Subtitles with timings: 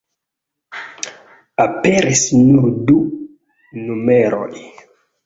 [1.65, 2.97] Aperis nur du
[3.83, 4.65] numeroj.